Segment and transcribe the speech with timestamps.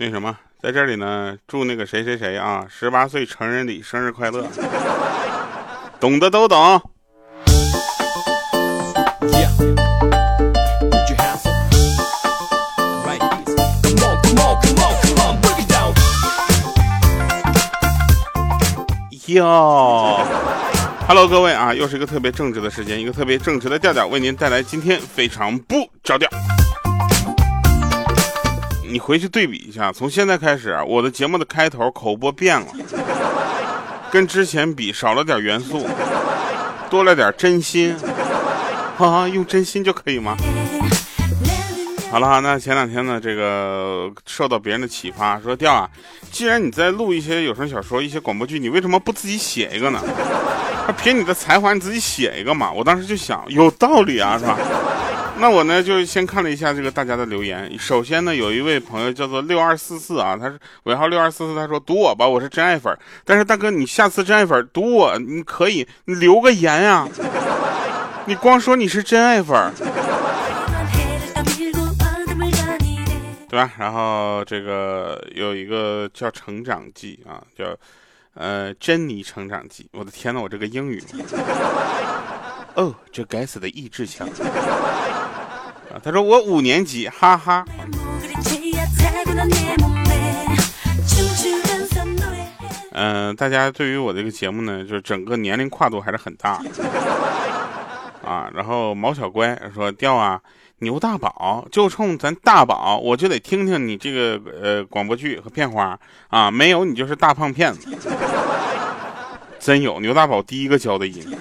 [0.00, 4.46] 那什么，在这里呢，祝那个谁谁谁啊，十八岁成人礼生日快乐，
[5.98, 6.80] 懂的都懂。
[19.26, 20.20] 哟
[21.08, 26.30] ，Hello，各位啊，又是一个特别正直的时间，一个特别正直的调调，为您带来今天非常不着调。
[28.90, 32.66] 你回去对比一下，从现在开始啊，我的节目的开头口播变了，
[34.10, 35.86] 跟之前比少了点元素，
[36.88, 37.94] 多了点真心，
[38.98, 40.36] 啊，用真心就可以吗？
[42.10, 45.90] 好了，那前两天呢，这个受到别人的启发，说调啊，
[46.32, 50.00] 既然你在录一些有声小说、一些广播剧，你为什么不自己写一个呢？
[50.96, 52.72] 凭你的才华，你自己写一个嘛。
[52.72, 54.56] 我当时就想，有道理啊，是吧？
[55.40, 57.78] 那我呢，就先看了一下这个大家的留言。
[57.78, 62.96] 首先呢，有一位朋友叫做六二四四啊，他是尾号六二四四，他说赌我吧，我是真爱粉。
[63.24, 67.08] 但是大哥，你下次真爱粉赌我，你可以，你留个言啊，
[68.26, 69.72] 你光说你是真爱粉。
[73.50, 73.72] 对吧？
[73.78, 77.64] 然后这个有一个叫《成长记》啊，叫
[78.34, 79.88] 呃珍妮成长记。
[79.92, 81.02] 我的天呐，我这个英语！
[82.74, 84.28] 哦，这该死的意志强
[85.92, 86.00] 啊！
[86.02, 87.64] 他说我五年级，哈哈。
[92.92, 96.60] 嗯，大家对于我这个节目呢，就是整个年龄跨度还是很大
[98.24, 98.50] 啊。
[98.54, 100.40] 然后毛小乖说调啊。
[100.80, 107.88] 牛大宝就冲咱大宝，我就得听听你这个呃广播剧和片花啊，没有你就是大胖骗子。
[109.58, 111.36] 真有牛大宝第一个教的音，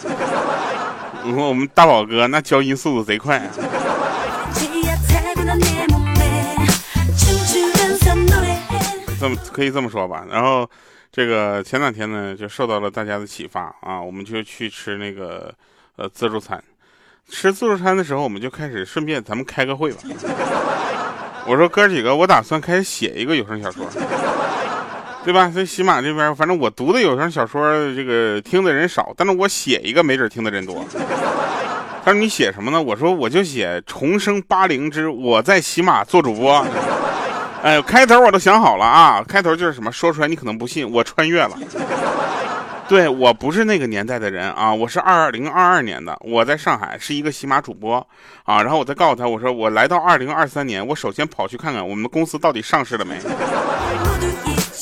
[1.38, 3.52] 我们大宝哥那教音速度贼快啊。
[9.52, 10.26] 可以这么说吧？
[10.30, 10.70] 然后
[11.12, 15.54] 这个前两天呢，就受到了大家的启发啊，我们就去吃那个
[15.96, 16.64] 呃自助餐。
[17.30, 20.00] 吃自助餐的时候，我们就开始顺便咱们开个会吧。
[21.46, 23.86] 我说哥几个，我打算开始写一个有声小说，
[25.24, 25.52] 对吧？
[25.54, 27.62] 在喜马这边，反正我读的有声小说，
[27.94, 30.86] 这个听的人少，但是我写一个没准听的人多。
[32.04, 32.82] 他说你写什么呢？
[32.82, 36.54] 我说我就写《重生八零之我在喜马做主播》。
[37.64, 41.58] 哎，开头我都想好了啊，开头就是什么，说出来你可能不信，我穿越了。
[42.88, 47.96] 对我不是那个年代的人啊，我是二零二二年的，我在上海是一个喜马主播
[48.46, 53.18] 啊，然后我再告诉他，我说我来到二零二三年，我首先跑去看看我们公司到底上市了没。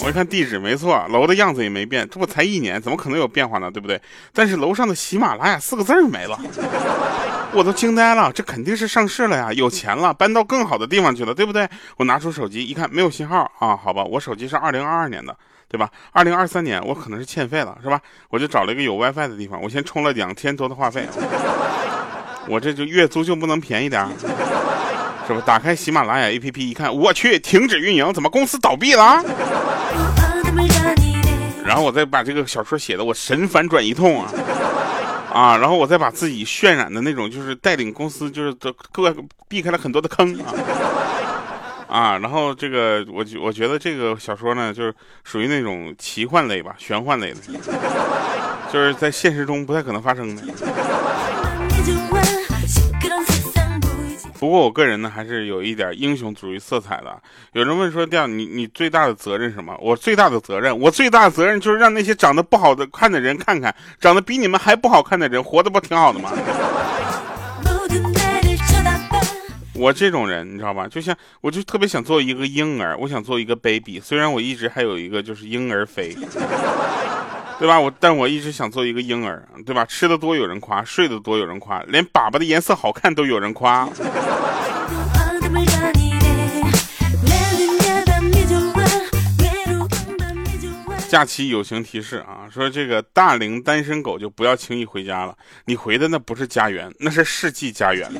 [0.04, 3.72] 我一看地址没错，楼的样子也没变，这不才一年，怎么可能有变化呢？
[3.72, 4.00] 对不对？
[4.34, 6.40] 但是楼上的喜马拉雅四个字没了，
[7.56, 11.68] 我都惊呆了，这肯定是上市了呀，有钱了，搬到更好的地方去了，对不对？
[11.98, 15.36] 我拿出手机一看，没有信号啊，好吧，我手机是二零二二年的。
[15.68, 15.90] 对吧？
[16.12, 18.00] 二零二三年我可能是欠费了，是吧？
[18.30, 21.06] 我就找了一个有 WiFi 的地方，我先充了两千多的话费，
[22.48, 24.08] 我这就月租就不能便宜点，
[25.28, 25.42] 是吧？
[25.44, 29.22] 打开喜马拉雅 APP 一看，我去，停止运营，怎么公司倒闭了？
[31.66, 34.32] 然后我再把这个小说写的我神反转一通啊
[35.36, 35.58] 啊！
[35.58, 39.14] 然后我再把自己渲染的那种，就是带领公司，就是都各
[39.50, 40.46] 避开了很多的坑啊。
[41.90, 44.96] 啊，然后这个我我觉得这个小说呢，就是
[45.26, 47.40] 属于那种奇幻类吧，玄幻类的，
[48.72, 50.42] 就是在现实中不太可能发生的。
[54.46, 57.20] 不过我个人呢，还是有一点英雄主义色彩的。
[57.54, 66.32] 有人问说：“调你你最大的责任什么？”我最大的责任，我最大的责任就是让那些长得不好的看的人看看，长得比你们还不好看的人活得不挺好的吗？
[69.74, 70.88] 我这种人，你知道吧？
[70.88, 74.00] 就像我就特别想做一个婴儿，我想做一个 baby。
[74.00, 76.16] 虽然我一直还有一个就是婴儿肥，
[77.58, 77.80] 对吧？
[77.80, 79.86] 我但我一直想做一个婴儿，对吧？
[79.86, 83.90] 吃的多有人夸，睡得多有人夸，连粑粑的颜色好看都有人夸。
[91.08, 98.12] 假期友情提示啊，说这个大龄单身狗就不要轻易回家了，你回的那不是家园，那是世纪家园。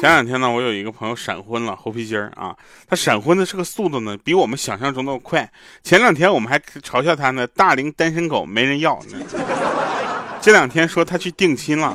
[0.00, 2.56] 前两天呢，我有一个朋友闪婚了，猴皮筋儿啊，
[2.88, 5.46] 他闪婚的这个速度呢，比我们想象中的快。
[5.82, 9.18] 前两天我们还嘲笑他呢，大龄单身狗没人要呢。
[10.40, 11.94] 这两天说他去定亲了，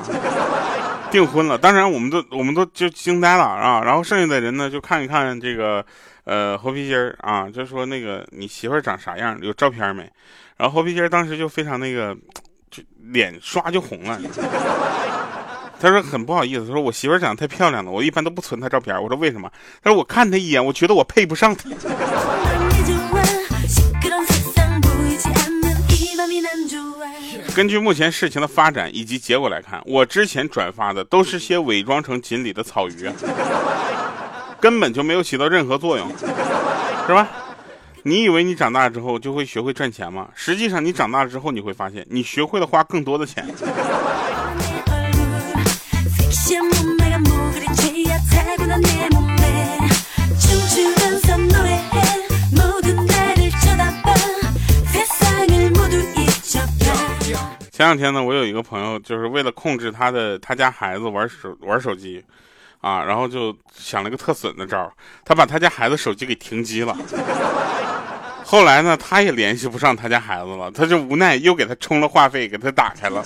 [1.10, 1.57] 订婚了。
[1.57, 3.81] 当然，我们都我们都就惊呆了啊。
[3.84, 5.84] 然后剩下的人呢，就看一看这个
[6.25, 10.08] 呃猴皮筋儿啊，就说那个你媳妇长啥样，有照片没？
[10.58, 12.16] 然后猴皮筋儿当时就非常那个，
[12.69, 14.22] 就脸刷就红了。
[15.80, 18.95] 他说很不好意思，他说我媳妇长得太漂亮了，我一般都不存她照片。
[19.01, 19.51] 我说为什么？
[19.83, 21.69] 他说我看她一眼，我觉得我配不上她。
[27.56, 33.10] 根据目前事情的发展以及结果来看，我之前转发的都是些伪装成锦鲤的草鱼，
[34.60, 36.06] 根本就没有起到任何作用，
[37.07, 37.27] 是吧？
[38.04, 40.27] 你以为你长大之后就会学会赚钱吗？
[40.36, 43.48] 实际上，你长大之后你会发现，你学会了花更多的钱。
[46.46, 46.62] 前
[57.88, 62.24] 两天呢，我有一个朋友，就是为了控制他的他家孩子玩手玩手机，
[62.80, 64.94] 啊，然后就想了个特损的招
[65.26, 66.96] 他把他家孩子手机给停机了。
[68.46, 73.26] 后来呢，他也联系不上他家孩子了，他就无奈又给他充了话费，给他打开了。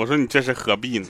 [0.00, 1.06] 我说你这是何必呢？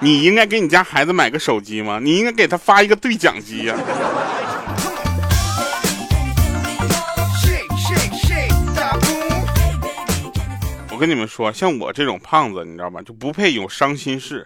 [0.00, 2.00] 你应该给你家孩子买个手机吗？
[2.02, 3.76] 你应该给他发一个对讲机呀。
[10.90, 13.00] 我跟你们说，像我这种胖子，你知道吧？
[13.02, 14.44] 就不配有伤心事。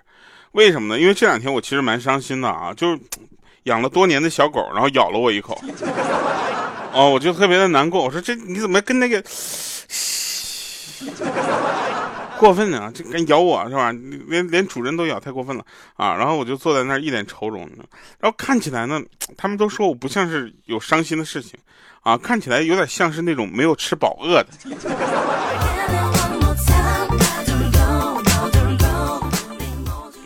[0.52, 1.00] 为什么呢？
[1.00, 2.98] 因为这两天我其实蛮伤心的啊，就是
[3.62, 5.58] 养了多年的小狗，然后咬了我一口。
[6.92, 8.04] 哦，我就特别的难过。
[8.04, 9.24] 我说这你怎么跟那个
[12.38, 12.90] 过分呢？
[12.94, 13.92] 这敢咬我是吧？
[14.28, 15.64] 连连主人都咬，太过分了
[15.96, 16.14] 啊！
[16.14, 17.68] 然后我就坐在那儿一脸愁容，
[18.20, 19.02] 然后看起来呢，
[19.36, 21.58] 他们都说我不像是有伤心的事情
[22.02, 24.48] 啊，看起来有点像是那种没有吃饱饿的。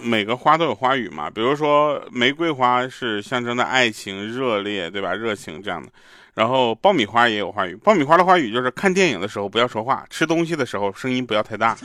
[0.03, 5.15] 每个花都有花语嘛，比如说玫瑰花是象征的爱情、热烈，对吧？
[5.15, 5.89] 热情这样的。
[6.35, 11.77] 然后爆米花也有话语，爆米花的话语就是看电影的时候不要说话，吃东西的时候声音不要太大。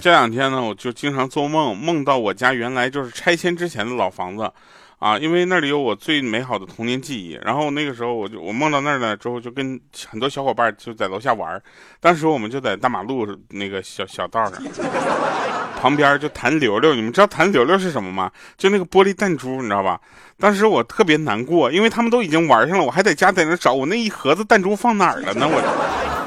[0.00, 4.50] 这两天呢，我就经常做梦，梦到我家原来就是拆迁之前的老房子。
[4.98, 7.38] 啊，因为那里有我最美好的童年记忆。
[7.44, 11.62] 然后那个时候，我就我梦到那儿呢之后，就跟很多小伙伴就在楼下玩。
[12.00, 14.60] 当时我们就在大马路那个小小道上，
[15.80, 16.94] 旁边就弹溜溜。
[16.94, 18.30] 你们知道弹溜溜是什么吗？
[18.56, 20.00] 就那个玻璃弹珠，你知道吧？
[20.38, 25.46] 当时我特别难过，因为他们都已经玩上了，我还在家在那找我那一盒子弹珠放哪儿了呢？
[25.48, 26.18] 我。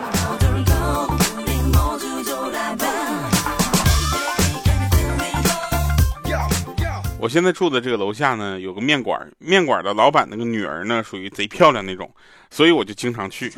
[7.20, 12.10] 我现在住的这个楼下呢，有个面馆，面馆的老板那个女儿呢，属于贼漂亮那种，
[12.50, 13.54] 所以我就经常去。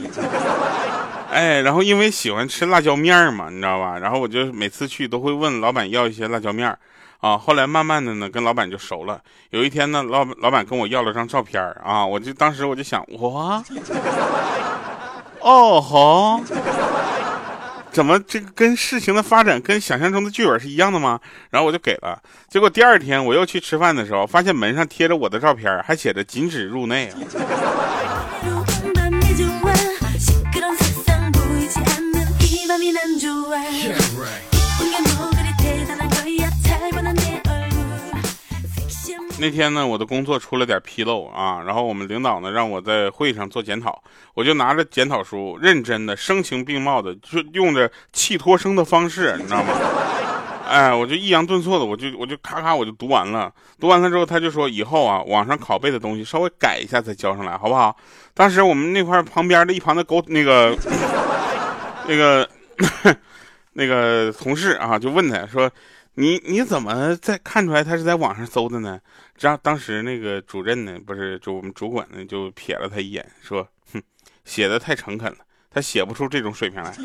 [1.33, 3.97] 哎，然后因为喜欢吃辣椒面嘛，你知道吧？
[3.97, 6.77] 然后我就每次去都会问老板要一些辣椒面
[7.19, 7.37] 啊。
[7.37, 9.19] 后来慢慢的呢，跟老板就熟了。
[9.49, 13.63] 有一天呢，老老板跟我要了张照片啊，我就当时我就想，哇，
[15.41, 16.41] 哦吼。
[17.91, 21.19] 怎么这个跟事情的发展跟想象中的剧本是一样的吗？
[21.51, 22.19] 然后我就给了，
[22.49, 27.13] 结果第二天我又去吃饭的时候，发现门上贴着我的照片，还写着禁止入内。
[39.39, 44.01] 那天呢，我的工作出了点纰漏啊，然后我们领导呢让我在会议上做检讨，
[44.35, 49.73] 我就拿着检讨书，认真的、声情并茂的，就用着气托声的方式，你知道吗？
[50.65, 57.95] 哎，我就抑扬顿挫的，我就我就咔咔我就读完了，读完了之后他就说以后啊，网上拷贝的东西稍微改一下再交上来，好不好？
[58.33, 60.77] 当时我们那块旁边的一旁的狗那个
[62.07, 62.47] 那个
[63.73, 65.71] 那个同事啊，就问他说。
[66.15, 68.99] 你你怎么在看出来他是在网上搜的呢？
[69.35, 73.99] 这样当时那个主任呢，不是就我们主管呢，就瞥了他一眼，说：“哼，
[74.45, 75.39] 写的太诚恳了，
[75.71, 76.93] 他写不出这种水平来。”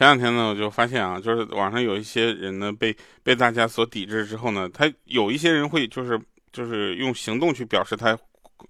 [0.00, 6.18] 前两天呢，我就发现啊，就是网上有一些人呢，被被大家所抵制之后呢，他有一些人会就是
[6.50, 8.18] 就是用行动去表示他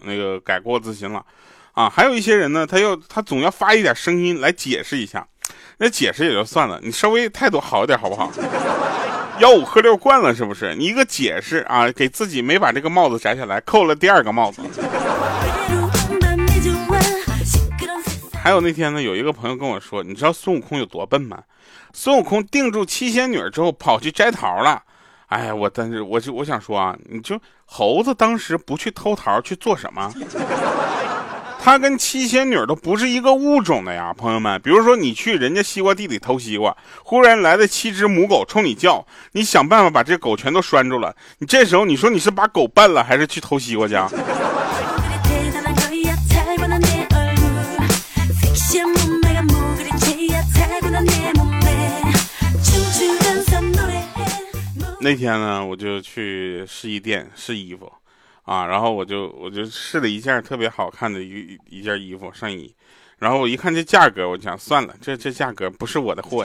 [0.00, 1.24] 那个改过自新了，
[1.70, 5.24] 啊，还有一些人呢，他又他总要发一点声音来解释一下，
[5.78, 8.32] 那解释也就算了，你稍微态度好一点好不好？
[9.38, 10.74] 吆五喝六惯了是不是？
[10.74, 14.60] 你一个解释啊，给自己没把这个帽子摘下来，扣了第二个帽子。
[18.42, 21.42] 还有那天呢，有一个朋友跟我说，你知道孙悟空有多笨吗？
[21.92, 24.82] 孙悟空定住七仙女之后跑去摘桃了。
[25.26, 30.10] 哎呀，我但是我就我想说啊，你就猴子当时不去偷桃去做什么？
[31.62, 34.58] 他跟七仙女都不是一个物种的呀，朋友们。
[34.62, 41.14] 比如说你去人家西瓜地里偷西瓜，忽然来了七只母狗冲你叫，你想办法把这狗全都拴住了。
[41.38, 43.94] 你这时候你说你是把狗办了，还是去偷西瓜去？
[55.00, 57.90] 那天呢，我就去试衣店试衣服。
[58.44, 62.74] 啊，然后我就我就试了一件特别好看的一一件衣服上衣，
[63.18, 66.44] 然后我一看这价格，我想算了，这这价格不是我的货，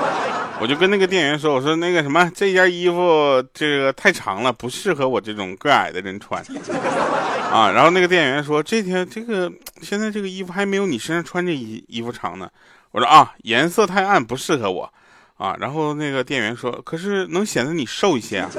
[0.60, 6.42] 我就跟那个店员说，我说那个什么，这件衣服这个太长了，不适合我这种个矮的人穿，
[7.52, 12.50] 啊，然后那个店员说，这天这个现在这个衣服还没有你身上穿这衣衣服长呢，
[12.90, 14.92] 我说啊，颜色太暗不适合我，
[15.36, 18.50] 啊，然后那个店员说，可是能显得你瘦一些啊。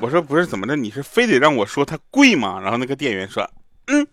[0.00, 2.60] 我说不是怎么着，你是非得让我说它贵吗？
[2.60, 3.48] 然后那个店员说，
[3.86, 4.06] 嗯。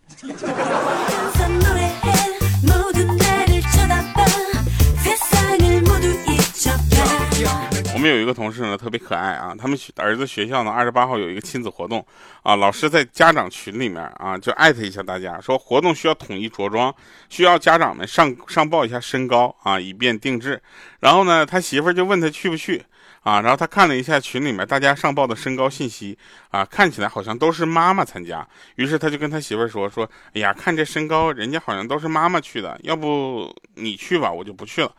[8.00, 9.53] 我们有一个同事呢，特别可爱啊。
[9.60, 12.03] 他们儿子学校呢，二十八号有一个亲子活动
[12.44, 12.56] 啊。
[12.56, 16.96] 老师在家长群里面啊，就艾特一下大家，说活动需要统一着装，
[17.27, 20.62] 需要家长们上上报一下身高啊，以便定制。
[21.01, 22.82] 然后呢，他媳妇就问他去不去
[23.24, 23.41] 啊。
[23.41, 26.18] 然后他看了一下群里面大家上报的身高信息
[26.51, 28.48] 啊，看起来好像都是妈妈参加。
[28.75, 34.89] 于是他就跟他媳妇说说，哎呀，看这身高，人家好像都是妈妈去的，要不你去吧，我就不去了。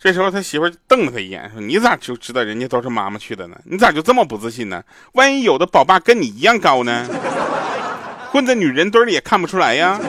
[0.00, 3.58] 这时候他媳妇瞪了他一眼，说：“你咋就知道人家都是妈妈去的呢？
[3.64, 4.80] 你咋就这么不自信呢？
[5.14, 7.04] 万一有的宝爸跟你一样高呢？
[8.30, 10.00] 混在女人堆里也看不出来呀。”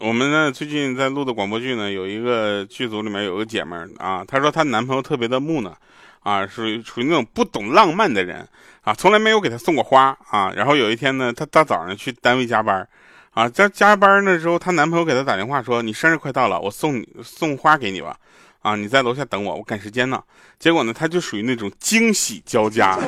[0.00, 5.76] 我们呢最近在录的广播剧呢，有一个剧组里面有个姐们儿啊，她说她男朋友特别的木讷。
[6.20, 8.46] 啊，属于属于那种不懂浪漫的人
[8.82, 10.52] 啊，从来没有给他送过花啊。
[10.54, 12.86] 然后有一天呢，她大早上去单位加班，
[13.32, 18.16] 啊，在加班的时候，她男朋友给她打电话说：“你生日快到了，我送你送花给你吧。”
[18.60, 20.20] 啊，你在楼下等我，我赶时间呢。
[20.58, 22.98] 结果呢，她就属于那种惊喜交加，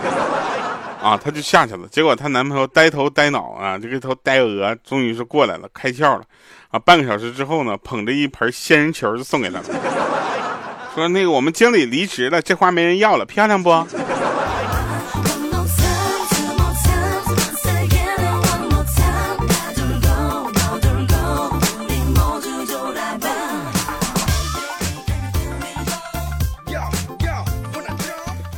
[1.02, 1.88] 啊，她就下去了。
[1.88, 6.22] 结果她男朋友呆头呆脑啊，这个头呆鹅终于是过来了，开窍了。
[6.68, 9.64] 啊，半个小时之后呢，捧着一盆仙人球就送给她了。
[10.94, 13.70] 说那个我们经理离职了，这花没人要了，漂亮不？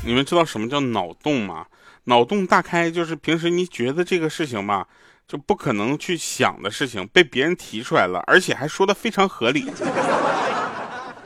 [0.04, 1.66] 你们知道什么叫脑洞吗？
[2.04, 4.86] 脑洞大开就是平时你觉得这个事情吧，
[5.28, 9.70] 就不可能去想的事情，被别人提出来了，而且还说的非常合理。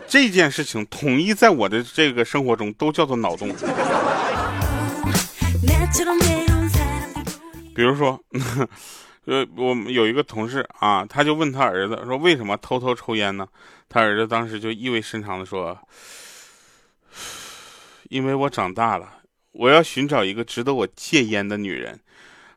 [0.08, 3.54] 这件事情统一在我的这个生活中都叫做脑洞。
[7.74, 8.18] 比如说，
[9.26, 13.46] 呃，我们有一个同事啊，他就问他儿子说：“为什么偷偷抽烟呢？”
[13.88, 15.76] 他儿子当时就意味深长的说
[18.08, 19.08] ：“因为我长大了，
[19.52, 21.98] 我要寻找一个值得我戒烟的女人。”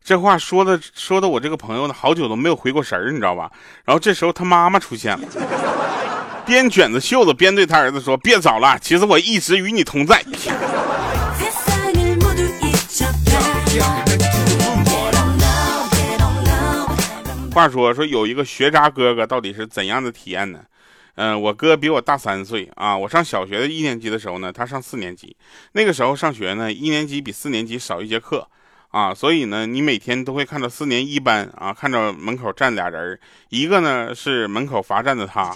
[0.02, 3.52] 这话说的说的我这个朋友呢，好久都没有回过神儿，你知道吧？
[3.84, 5.28] 然后这时候他妈妈出现了。
[6.50, 10.26] 边卷着袖子边对他儿子说：“别找了，其实我一直与你同在。”
[17.54, 20.62] 话说说有一个学渣哥哥到底是怎样的体验呢？
[21.14, 22.98] 嗯，我哥比我大三岁啊。
[22.98, 25.38] 我上小学的一年级的时候呢，他上四年级。
[25.74, 28.48] 那个时候上学呢，一年级比四年级少一节课
[28.90, 35.54] 啊，所以呢，你每天都会看到四年一班啊，看到门口站俩人，一个呢是门口罚站的他。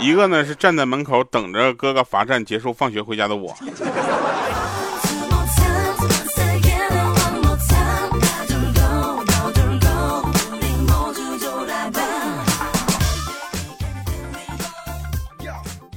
[0.00, 3.54] 一个呢是站在门口等着哥哥罚站结束放学回家的我，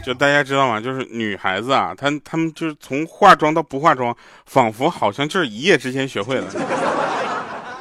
[0.06, 0.82] 就大家知道吗？
[0.82, 4.14] 就是女孩子啊，她她们就是从化妆到不化妆，
[4.46, 6.48] 仿佛好像就是一夜之间学会了。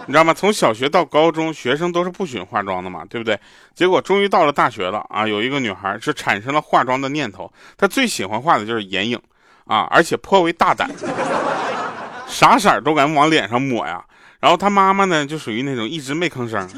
[0.07, 0.35] 你知道吗？
[0.35, 3.39] 从小学到高中，学生都是不许化妆的嘛，对不对？
[3.75, 5.27] 结果终于到了大学了啊！
[5.27, 9.21] 有一个女孩是产生了化妆的念头，她最喜欢画的就是眼影
[9.65, 10.91] 啊，而且颇为大胆，
[12.27, 14.05] 啥色儿都敢往脸上抹呀。
[14.41, 16.69] 然后她妈妈呢，就属于那种一直没吭声。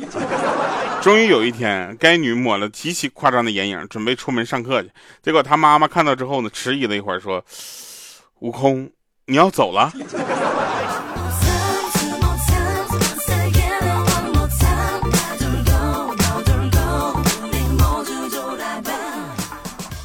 [1.01, 4.91] 终于有一天，该女抹了极其夸张的眼影，准备出门上课去。
[5.23, 7.45] 结果她妈妈看到之后呢，迟疑了一会儿，说
[8.41, 8.91] ：“悟空，
[9.27, 9.91] 你要走了？”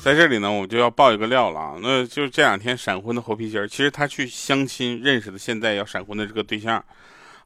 [0.01, 1.75] 在这里呢，我就要爆一个料了啊！
[1.81, 6.83] 那就是这两天闪婚的猴皮筋儿，其实他去相亲认识的现在要闪婚的这个对象，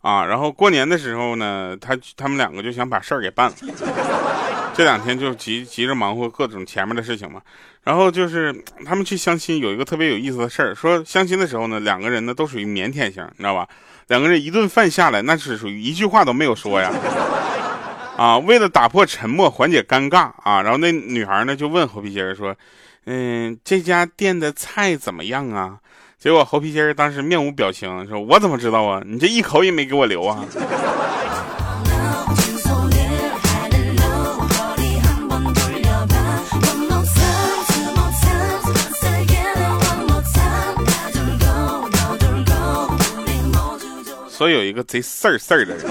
[0.01, 3.55] 啊，然后过年的时候呢，他他们两个就想把事儿给办了，
[4.75, 7.41] 这两天就急急着忙活各种前面的事情嘛。
[7.83, 8.55] 然后就是
[8.85, 13.67] 他们去相亲有一个特别有意思的事儿，说相亲的时候呢，两个人呢都属于腼腆型，你知道吧？
[14.07, 16.93] 两个人一顿饭下来，那是属于一句话都没有说呀。
[18.17, 22.55] 啊，为了打破沉默，缓解尴尬啊，然后那女孩呢就问猴皮筋儿说
[23.05, 25.79] ：“嗯，这家店的菜怎么样啊？”
[26.19, 29.01] 结果猴皮筋儿当时面无表情说：“我怎么知道啊？
[29.05, 30.45] 你这一口也没给我留啊！”
[44.29, 45.85] 所以有一个贼事儿事儿的人。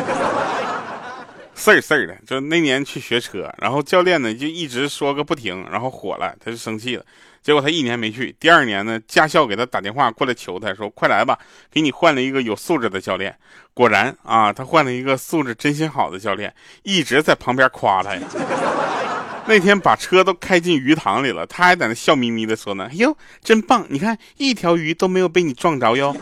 [1.63, 7.05] 事儿事儿的，就那年去学车，然后教练呢就一直说个不停，然后火了，他就生气了。
[7.41, 11.39] 结果他一年没去，第二年呢，驾校给他打电话过来求他说：“快来吧，
[11.71, 13.37] 给你换了一个有素质的教练。”
[13.75, 16.53] 果然啊，他换了一个素质真心好的教练，
[16.83, 18.23] 一直在旁边夸他呀。
[19.47, 23.87] 那天把车都开进鱼塘里了，他还在那笑眯眯的说呢：“哎呦，真棒！
[23.89, 26.17] 你看一条鱼都没有被你撞着哟。”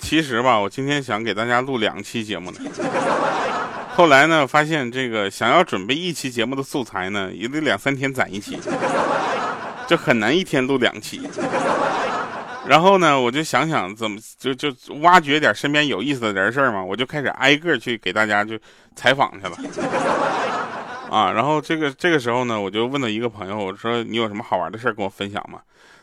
[0.00, 2.58] 其实吧，我今天想给大家录两期节目呢。
[3.94, 8.58] 后来呢，发现这个想要准备一期节目的素材呢，也得两三天攒一期，
[9.86, 11.20] 就很难一天录两期。
[12.66, 18.58] 然后呢，我就想想怎么就就挖掘点身边有意思的人事儿嘛，我就开始挨个去给大家就
[18.94, 19.56] 采访去了。
[21.10, 25.58] 啊，然后这个这个时候呢，我就问了一个朋友，我说你有什么好玩的事儿跟我分享吗？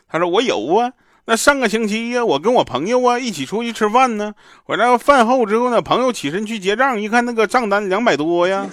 [0.06, 0.92] 他说我有啊。
[1.24, 4.34] 那上个星期呀，我跟我朋友啊一起出去吃饭呢。
[4.66, 8.66] 我这饭后之后呢，朋友起身去结账，一看那个账单两百多呀。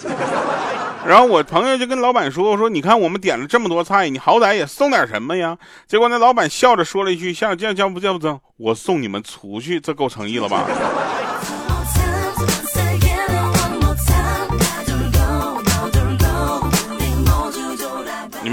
[1.06, 8.40] 然后我朋友就跟老板说：“说你看我们点了这么多菜，你好歹也送点什么呀？”结果那老板笑着说了一句：“像这样叫不叫不这样？
[8.56, 10.66] 我送你们出去，这够诚意了吧？”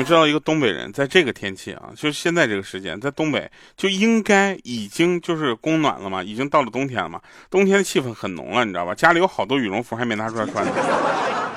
[0.03, 8.93] 们知道一个东北人在这个天气啊，就是现在这个时间，在东北就应该已经就是供暖了嘛，已经到了冬天了嘛，冬天的气氛很浓了，你知道吧？
[8.93, 10.65] 家里有好多羽绒服还没拿出来穿，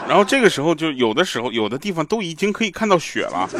[0.08, 3.50] 然后这个时候就有的时候有的地方都已经可以看到雪了，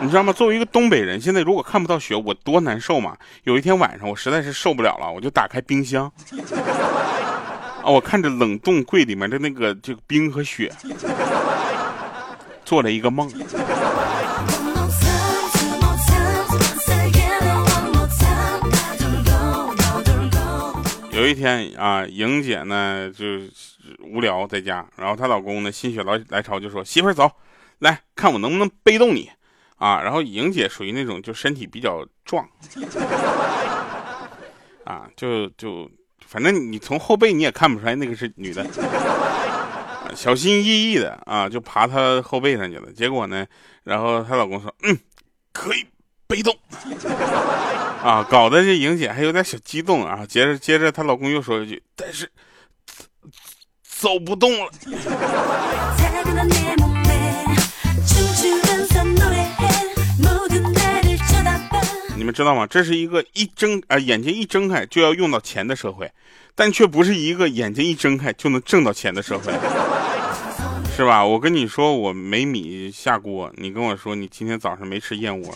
[0.00, 0.32] 你知道吗？
[0.32, 3.16] 作为一个东北人，现在如果看不到雪，我多难受嘛！
[3.44, 6.10] 有一天晚上我实在是受不了了，我就打开冰箱，
[7.84, 10.72] 啊，我看着冷冻柜里面的那个这个冰和雪。
[12.64, 13.30] 做了一个梦。
[21.12, 23.24] 有一天啊，莹姐呢就
[24.00, 27.30] 无聊在家，然后她老公呢心血来来潮就说：“媳妇儿走，
[27.78, 29.30] 来看我能不能背动你
[29.76, 32.44] 啊。”然后莹姐属于那种就身体比较壮，
[34.84, 35.88] 啊，就就
[36.26, 38.66] 反正你从后背你也看不出来那个是女的。
[40.14, 42.92] 小心翼翼的啊，就爬她后背上去了。
[42.92, 43.46] 结果呢，
[43.82, 44.96] 然后她老公说：“嗯，
[45.52, 45.84] 可以
[46.26, 46.56] 被动。
[48.04, 50.24] ”啊，搞得这莹姐还有点小激动啊。
[50.26, 52.30] 接着，接着她老公又说一句：“但是
[53.82, 54.70] 走不动了。”
[62.16, 62.66] 你们知道吗？
[62.66, 66.10] 这是一个一睁啊眼睛一睁开就要用到钱的社会，
[66.54, 69.52] 但却不是一个眼睛一睁开就能挣到钱的社会。
[70.96, 71.26] 是吧？
[71.26, 73.52] 我跟你说，我没米下锅。
[73.56, 75.52] 你跟我说，你今天早上没吃燕窝。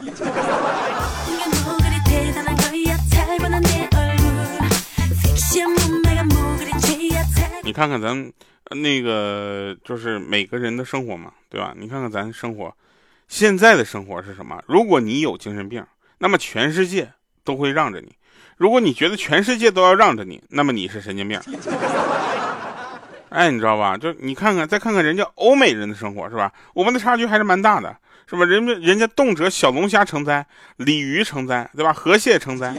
[7.62, 8.32] 你看看咱
[8.70, 11.72] 那个，就是每个人的生活嘛，对吧？
[11.78, 12.74] 你看看咱生活，
[13.28, 14.60] 现在的生活是什么？
[14.66, 15.84] 如果你有精神病，
[16.18, 17.12] 那么全世界
[17.44, 18.08] 都会让着你；
[18.56, 21.40] 如果你觉得全世界都要让着你，那么你是神经病。
[23.30, 23.96] 哎，你知道吧？
[23.96, 26.52] 就你看看，再看看人家欧美人的生活，是吧？
[26.74, 27.94] 我们的差距还是蛮大的，
[28.28, 28.44] 是吧？
[28.44, 31.92] 人家人家动辄小龙虾成灾，鲤鱼成灾，对吧？
[31.92, 32.74] 河蟹成灾。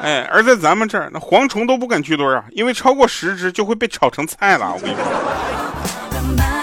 [0.00, 4.72] 哎，而在咱们这儿，那蝗虫都不敢聚堆啊，因为超过十只就会被炒成菜了。
[4.72, 6.55] 我跟你说。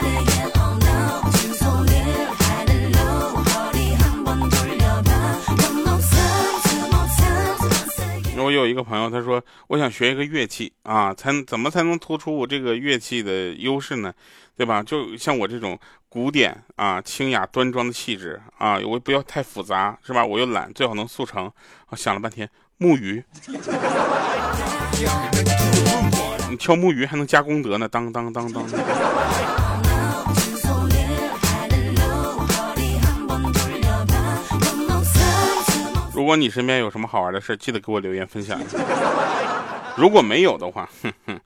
[8.53, 14.13] 有一个朋友，他说我想学一个乐器啊，才怎么才能突出我这个乐器的优势呢？
[14.55, 14.83] 对吧？
[14.83, 20.23] 就像我这种古典啊、清雅端庄的气质啊，我不要太复杂，是吧？
[20.23, 21.51] 我又懒，最好能速成。
[21.87, 23.23] 啊，想了半天，木鱼。
[26.49, 28.63] 你跳木鱼还能加功德呢，当当当当。
[36.23, 38.57] 如果你身边有什么好玩的事，记得给我留言分享。
[39.97, 41.38] 如果没有的话，哼哼，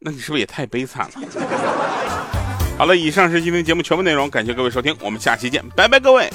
[0.00, 1.12] 那你是不是也太悲惨了？
[2.76, 6.30] 好了，以上是今天节目全部内容，感谢各位收听，我们下期见，拜拜，各位。